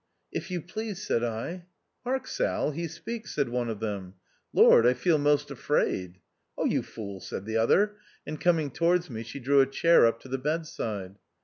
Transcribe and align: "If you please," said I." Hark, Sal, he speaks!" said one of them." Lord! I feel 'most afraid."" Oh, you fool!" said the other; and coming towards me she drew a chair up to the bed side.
"If 0.31 0.49
you 0.49 0.61
please," 0.63 0.99
said 1.05 1.23
I." 1.23 1.65
Hark, 2.05 2.25
Sal, 2.25 2.71
he 2.71 2.87
speaks!" 2.87 3.35
said 3.35 3.49
one 3.49 3.69
of 3.69 3.79
them." 3.79 4.15
Lord! 4.51 4.87
I 4.87 4.95
feel 4.95 5.19
'most 5.19 5.51
afraid."" 5.51 6.17
Oh, 6.57 6.65
you 6.65 6.81
fool!" 6.81 7.19
said 7.21 7.45
the 7.45 7.57
other; 7.57 7.97
and 8.25 8.41
coming 8.41 8.71
towards 8.71 9.11
me 9.11 9.21
she 9.21 9.39
drew 9.39 9.61
a 9.61 9.67
chair 9.67 10.07
up 10.07 10.19
to 10.21 10.27
the 10.27 10.39
bed 10.39 10.65
side. 10.65 11.19